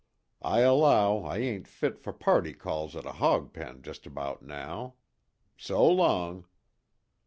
I 0.41 0.61
allow 0.61 1.19
I 1.19 1.37
ain't 1.37 1.67
fit 1.67 1.99
for 1.99 2.11
party 2.11 2.53
calls 2.53 2.95
at 2.95 3.05
a 3.05 3.11
hog 3.11 3.53
pen 3.53 3.83
just 3.83 4.07
about 4.07 4.41
now. 4.41 4.95
So 5.59 5.87
long." 5.87 6.45